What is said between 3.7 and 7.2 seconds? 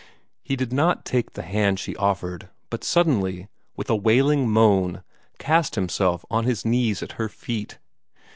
with a wailing moan, cast himself on his knees at